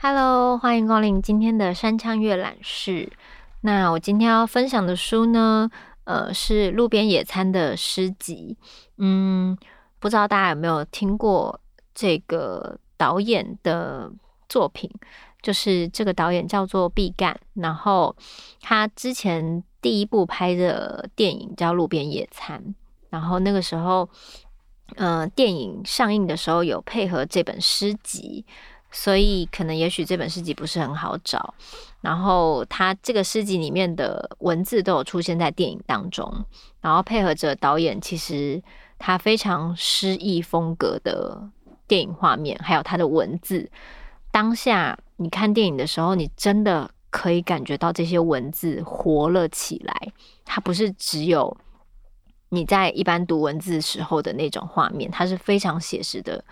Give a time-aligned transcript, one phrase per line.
[0.00, 3.12] Hello，欢迎光临今天的山羌阅览室。
[3.60, 5.70] 那我今天要分享的书呢，
[6.04, 8.56] 呃，是路边野餐的诗集。
[8.96, 9.54] 嗯，
[9.98, 11.60] 不知道大家有没有听过
[11.94, 14.10] 这个导演的
[14.48, 14.90] 作品？
[15.46, 18.16] 就是这个导演叫做毕赣，然后
[18.60, 22.60] 他之前第一部拍的电影叫《路边野餐》，
[23.10, 24.08] 然后那个时候，
[24.96, 28.44] 呃，电影上映的时候有配合这本诗集。
[28.90, 31.54] 所以可能也许这本诗集不是很好找，
[32.00, 36.44] 然后他这个诗集里面的文字都有出现在电影当中，
[36.80, 38.62] 然后配合着导演其实
[38.98, 41.50] 他非常诗意风格的
[41.86, 43.70] 电影画面，还有他的文字，
[44.30, 50.12] 当下你看电影的时候，你真的可以感觉到这些文字活了起来，
[50.44, 51.56] 它不是只有
[52.48, 56.44] 你在一般读文字时候的那种画面，它是非常写实的。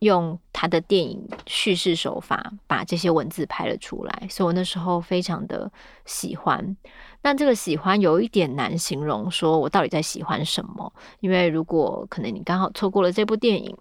[0.00, 5.70] 用他的电影叙事手法把这些文字拍了出来，所以我那时候非常的
[6.06, 6.74] 喜欢。
[7.20, 10.90] 那这个喜欢有一点难形容，说我到底在喜欢什么？
[11.20, 13.76] 因为如果可能你刚好错过了这部电影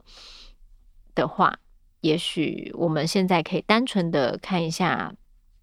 [1.15, 1.57] 的话，
[2.01, 5.13] 也许我们现在可以单纯的看一下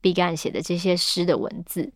[0.00, 1.92] 毕赣写的这些诗的文字，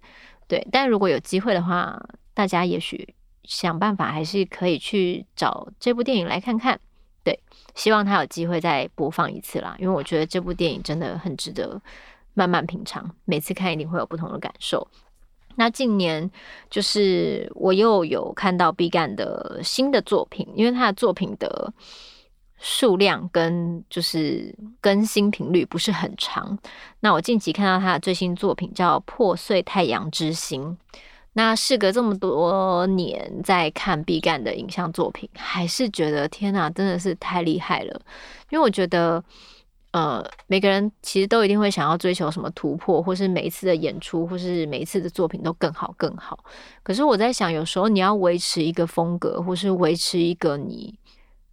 [0.48, 0.66] 对。
[0.72, 2.00] 但如果有机会的话，
[2.32, 6.80] 大家也许想办法还是可以去找这部电影来看看。
[7.22, 7.38] 对，
[7.74, 11.80] 希望他有机会再播放一次啦，因为我觉得这部电影真的很值得
[12.32, 14.88] 慢慢品尝，每次看一定会有不同的感受。
[15.56, 16.30] 那近年
[16.70, 21.70] 就是我又有看到毕赣的新的作品，因为他的作品的
[22.60, 26.56] 数量跟就是更新频率不是很长。
[27.00, 30.62] 那我近期看到他的最新作品叫《破碎太阳之心》。
[31.32, 38.00] 那事隔这么多年，在看毕赣的影像作品，还是觉得天哪，真的是太厉害了。
[38.50, 39.22] 因为我觉得，
[39.92, 46.36] 呃，每个人其实都一定会想要追求什么突破，或是每一次的演出，或是每一次的作品都更好更好。
[46.82, 50.92] 可是我在想，有时候你要维持一个风格，或是维持一个你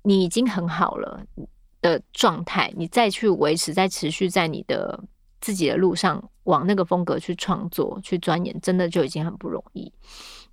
[0.04, 1.22] 你已经很好了
[1.82, 5.04] 的状态，你再去维持，再持续在你的。
[5.40, 9.94] 自己的路上往那个风格去创作、去钻研，真的就已经很不容易。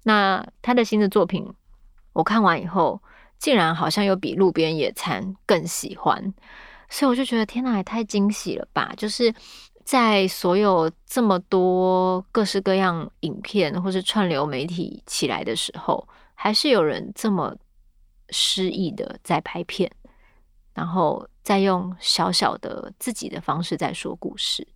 [0.03, 1.51] 那他的新的作品，
[2.13, 3.03] 我看完以后，
[3.39, 6.35] 竟然好像又比《路边野餐》更喜欢，
[6.91, 8.93] 所以我就觉得天哪，也太惊喜了吧！
[8.95, 9.35] 就是
[9.85, 17.57] 在所有这么多各式各样影片或是串流媒体起来的时候，还是有人这么
[18.31, 19.91] 诗意的在拍片，
[20.73, 24.67] 然后再用小小的自己的方式在说故事。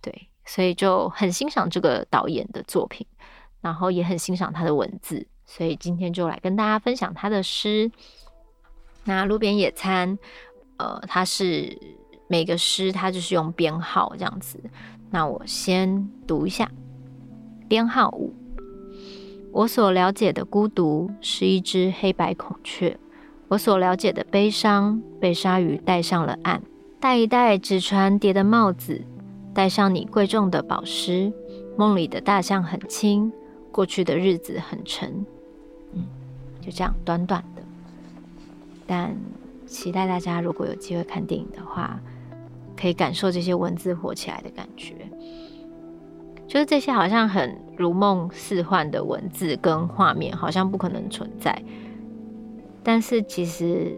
[0.00, 3.06] 对，所以就很欣赏这个导演的作品，
[3.60, 7.90] 然后也很欣赏他的文字，所以今天就来跟大家分享他的诗。
[9.04, 10.18] 那路边野餐，
[10.78, 11.78] 呃，他是
[12.28, 14.58] 每个诗他就是用编号这样子。
[15.10, 16.70] 那我先读一下，
[17.68, 18.34] 编号五。
[19.52, 22.96] 我所了解的孤独是一只黑白孔雀，
[23.48, 26.62] 我所了解的悲伤被鲨鱼带上了岸，
[27.00, 29.02] 戴一戴纸船叠的帽子。
[29.52, 31.32] 戴上你贵重的宝石，
[31.76, 33.32] 梦里的大象很轻，
[33.72, 35.26] 过去的日子很沉。
[35.92, 36.06] 嗯，
[36.60, 37.62] 就这样短短的，
[38.86, 39.16] 但
[39.66, 42.00] 期待大家如果有机会看电影的话，
[42.80, 44.94] 可以感受这些文字活起来的感觉。
[46.50, 51.62] 就是这些好像很如梦似幻的文字跟画面，好像不可能存在，
[52.82, 53.96] 但是其实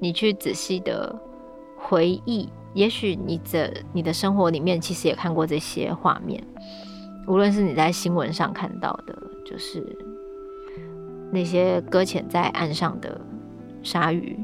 [0.00, 1.16] 你去仔细的
[1.78, 2.48] 回忆。
[2.74, 6.42] 也许你的你的生活里面其实也看过这些画面，
[7.28, 9.14] 无论是你在新闻上看到的，
[9.44, 9.84] 就是
[11.30, 13.20] 那些搁浅在岸上的
[13.82, 14.36] 鲨鱼、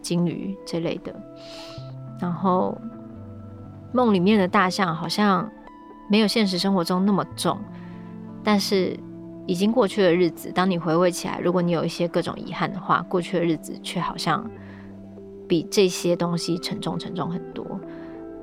[0.00, 1.14] 鲸鱼这类的，
[2.18, 2.76] 然后
[3.92, 5.48] 梦里面的大象好像
[6.08, 7.58] 没有现实生活中那么重，
[8.42, 8.98] 但是
[9.46, 14.44] 已经过去的日子，当你回味起来，如果你有一些各种遗憾的话，过去的日子却好像。
[15.46, 17.78] 比这些东西沉重沉重很多。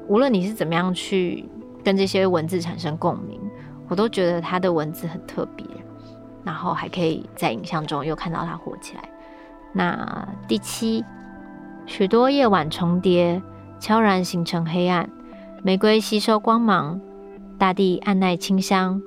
[0.07, 1.43] 无论你是怎么样去
[1.83, 3.41] 跟这些文字产生共鸣，
[3.87, 5.65] 我都觉得他的文字很特别。
[6.43, 9.01] 然后还可以在影像中又看到他活起来。
[9.73, 11.03] 那第七，
[11.87, 13.41] 许多夜晚重叠，
[13.79, 15.09] 悄然形成黑暗。
[15.63, 17.01] 玫瑰吸收光芒，
[17.61, 18.99] 大地按耐清香。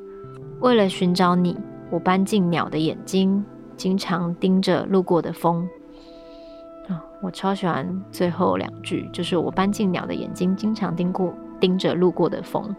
[0.61, 1.59] 为了寻找你，
[1.91, 3.45] 我搬进鸟的眼睛，
[3.77, 5.69] 经常盯着路过的风。
[7.21, 12.73] 我超喜欢最后两句，就是我搬进鸟的眼睛，经常盯过盯着路过的风。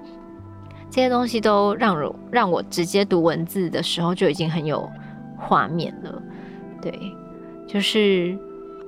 [0.90, 4.90] 这些东西都让我让我直接读文字的时候就已经很有
[5.38, 6.22] 画面了。
[6.82, 6.98] 对，
[7.68, 8.38] 就是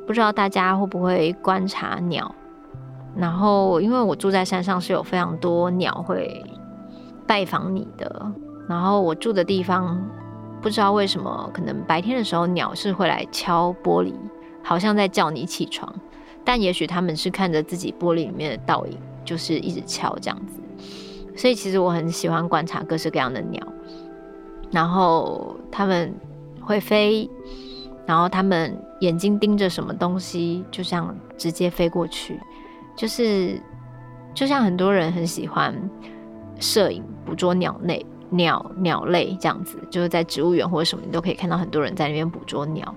[0.06, 2.34] 不知道大家会不会观察鸟，
[3.14, 6.42] 然后因为我住在山上，是有非常多鸟会
[7.28, 8.32] 拜访你的。
[8.68, 10.02] 然后我住的地方，
[10.62, 14.14] 不知道为什么，可能白天的时候鸟是会来敲玻璃，
[14.64, 15.94] 好像在叫你起床，
[16.44, 20.62] 但也许他们是看着自己玻璃里面的倒影，就是一直敲这样子。
[21.36, 23.62] 所以其实我很喜欢观察各式各样的鸟，
[24.72, 26.14] 然后他们
[26.62, 27.30] 会飞。
[28.06, 32.40] 然后他们眼睛盯着什么东西，就像直接飞过去，
[32.96, 33.62] 就是
[34.34, 35.76] 就像很多人很喜欢
[36.60, 42.94] 摄影捕捉鸟类、鸟鸟类这样子，就是在植物园或者什么，你都可以看到很多人在那边捕捉鸟。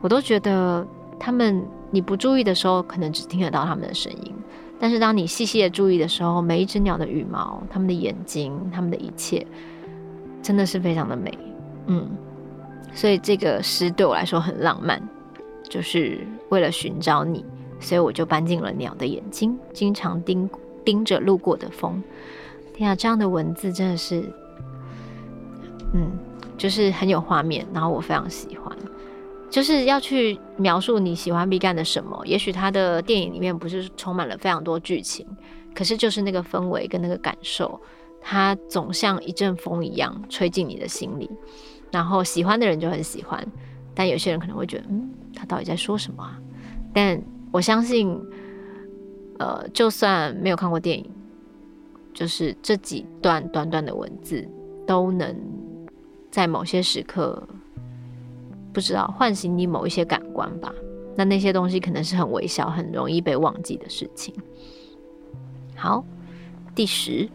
[0.00, 0.86] 我都觉得
[1.18, 4.34] 他们你不注意的时候，可能只听得到他们的声音，
[4.80, 9.46] 但是当你细细的注意的时候，每一只鸟的羽毛、它们的眼睛、它们的一切，
[10.42, 11.38] 真的是非常的美，
[11.86, 12.10] 嗯。
[12.94, 15.00] 所以这个诗对我来说很浪漫，
[15.62, 17.42] 就是为了寻找你，
[17.80, 20.50] 所以我就搬进了鸟的眼睛，经常盯
[20.84, 22.02] 盯着路过的风。
[22.82, 24.24] 天啊，这样的文字真的是，
[25.94, 26.10] 嗯，
[26.58, 28.76] 就是很有画面，然后我非常喜欢。
[29.48, 35.24] 就是要去描述你喜欢毕赣的什么，也许他的电影里面不是充满了非常多剧情，
[35.74, 37.80] 可是就是那个氛围跟那个感受，
[38.20, 41.30] 它总像一阵风一样吹进你的心里。
[41.90, 43.46] 然后喜欢的人就很喜欢，
[43.94, 46.38] 但有些人可能会觉得，嗯，他到底在说什么啊？
[46.94, 48.18] 但我相信，
[49.38, 51.10] 呃，就算没有看过电影，
[52.12, 54.48] 就是这几段短短的文字，
[54.86, 55.34] 都能
[56.30, 57.42] 在某些时刻，
[58.72, 60.72] 不知道唤醒你某一些感官吧。
[61.14, 64.34] 那那些东西可能是很微小、很容易被忘记的事情。
[65.76, 66.04] 好，
[66.74, 67.28] 第十，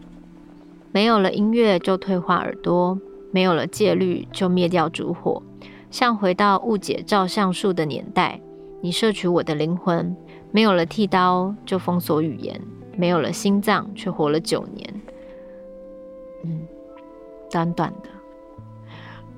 [0.92, 2.98] 没有了音乐就退化耳朵。
[3.30, 5.42] 没有了戒律，就灭掉烛火，
[5.90, 8.40] 像回到误解照相术的年代。
[8.80, 10.16] 你摄取我的灵魂，
[10.50, 12.58] 没有了剃刀，就封锁语言；
[12.98, 15.02] 没有了心脏，却活了九年。
[16.44, 16.66] 嗯，
[17.48, 18.08] 短短的，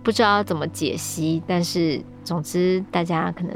[0.02, 3.54] 不知道怎么解析，但是总之，大家可能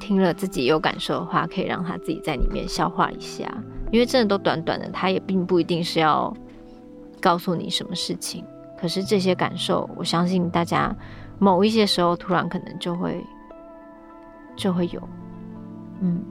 [0.00, 3.46] 听了自己有感受的话，可以让他自己在里面消化一下，
[3.92, 6.36] 因为真的都短短的，他也并不一定是要
[7.20, 8.44] 告诉你什么事情。
[8.76, 10.92] 可是这些感受，我相信大家
[11.38, 13.24] 某一些时候突然可能就会
[14.56, 15.08] 就会有，
[16.00, 16.24] 嗯，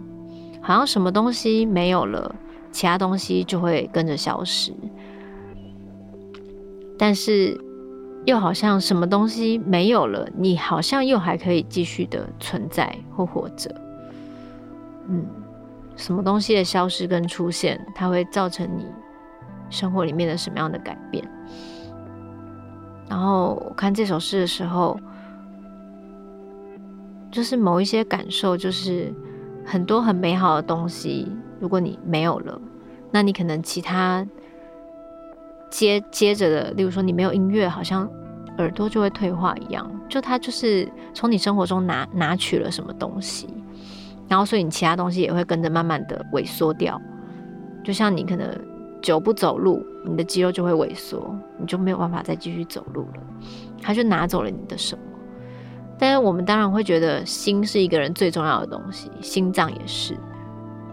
[0.61, 2.35] 好像什么东西没有了，
[2.71, 4.73] 其他东西就会跟着消失。
[6.97, 7.59] 但是
[8.25, 13.73] 又好像什么东西没有了，你好像又还可以继续的存在或活着。
[15.07, 15.25] 嗯，
[15.95, 18.85] 什么东西的消失跟出现，它会造成你
[19.69, 21.25] 生活里面的什么样的改变？
[23.07, 24.99] 然后我看这首诗的时候，
[27.31, 29.11] 就是某一些感受，就是
[29.69, 32.59] 很多很美好的东西，如果你没有了，
[33.11, 34.25] 那你可能其他
[35.69, 38.09] 接接着的，例如说你没有音乐，好像
[38.57, 43.47] 耳朵就会退化一样，就它就是从你生活中拿拿取了什么东西，
[44.27, 46.99] 然后所以你其他东西也会跟着慢慢的萎缩掉，
[47.83, 48.49] 就像你可能。
[49.01, 53.23] 久不走路，你的肌肉就会萎缩，你就没有办法再继续走路了。
[53.81, 55.01] 它就拿走了你的什么？
[55.99, 60.17] 但是我们当然会觉得心是一个人最重要的东西，心脏也是。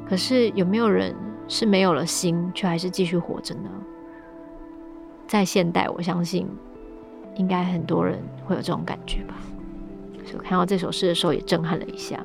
[0.09, 1.15] 可是有没有人
[1.47, 3.71] 是没有了心，却还是继续活着呢？
[5.29, 6.49] 在现代，我相信
[7.37, 9.35] 应该很多人会有这种感觉吧。
[10.25, 12.25] 所以看到这首诗的时候，也震撼了一下。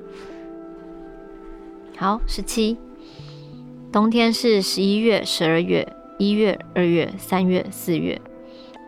[1.97, 2.77] 好，十七。
[3.91, 8.19] 冬天是十一月、十二月、一月、二月、三月、四月。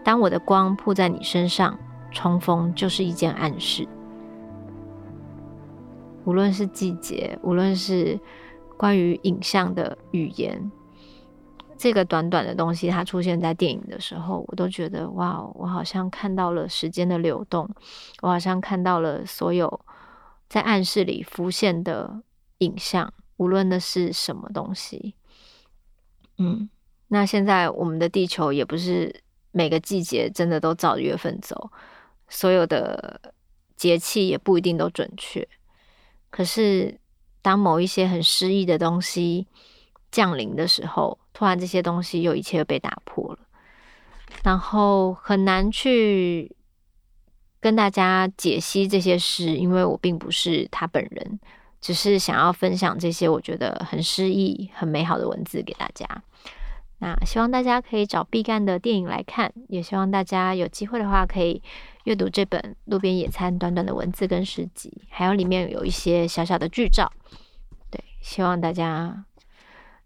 [0.04, 1.78] 当我的光铺在你身上，
[2.14, 3.88] 冲锋就是一件暗示。
[6.24, 8.18] 无论是季节，无论是
[8.78, 10.72] 关于影像的语言，
[11.78, 17.70] 这个短短的东西，它出现在电影的时候，我都觉得哇，我好像看到了时间的流动，
[18.22, 19.82] 我好像看到了所有
[20.48, 22.22] 在暗室里浮现的
[22.60, 23.14] 影像。
[23.38, 25.16] 无论那是什么东西，
[26.38, 26.70] 嗯，
[27.08, 31.72] 那现在我们的地球也不是每个季节真的都照月份走，
[32.34, 33.22] 所有的
[33.76, 35.48] 节气也不一定都准确。
[36.32, 37.00] 可是，
[37.44, 39.46] 当某一些很诗意的东西
[40.12, 43.40] 降临的时候，突然这些东西又一切又被打破了，
[44.44, 46.56] 然后很难去
[47.60, 51.40] 跟大家解析这些诗，因为我并不是他本人。
[51.80, 56.24] 只是想要分享这些我觉得很诗意、很美好的文字给大家。
[57.04, 61.62] 那希望大家可以找毕赣的电影来看，也希望大家有机会的话可以
[62.06, 67.12] 阅读这本《路边野餐》短短的文字跟诗集，还有里面有一些小小的剧照。
[67.92, 69.26] 对，希望大家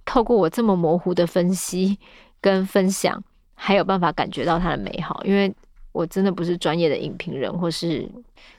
[0.06, 2.00] 透过我这么模糊的分析
[2.42, 3.24] 跟分享，
[3.54, 5.54] 还有办法感觉到它的美好，因为
[5.92, 8.10] 我真的不是专业的影评人，或是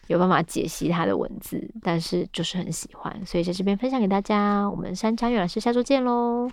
[0.08, 4.68] 有办法解析他的文字，但是就是很喜欢，所以在这边分享给大家。
[4.68, 6.50] 我们山茶月老师下周见喽！